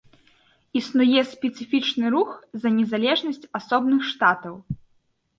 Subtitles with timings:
[0.79, 2.29] Існуе спецыфічны рух
[2.63, 4.57] за незалежнасць асобных штатаў.